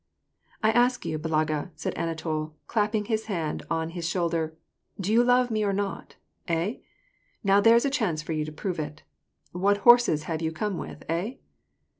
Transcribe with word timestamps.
"I 0.63 0.71
ask 0.71 1.05
you, 1.05 1.19
Balaga," 1.19 1.69
said 1.75 1.93
Anatol, 1.93 2.55
clapping 2.65 3.05
his 3.05 3.27
hand 3.27 3.61
on 3.69 3.89
his 3.91 4.09
shoulder," 4.09 4.55
do 4.99 5.13
you 5.13 5.23
love 5.23 5.51
me, 5.51 5.63
or 5.63 5.73
not, 5.73 6.15
hey? 6.47 6.81
Now 7.43 7.61
there's 7.61 7.85
a 7.85 7.91
chance 7.91 8.23
for 8.23 8.31
you 8.33 8.43
to 8.43 8.51
prove 8.51 8.79
it. 8.79 9.03
What 9.51 9.77
horses 9.85 10.23
have 10.23 10.41
you 10.41 10.51
come 10.51 10.79
with, 10.79 11.03
hey 11.07 11.39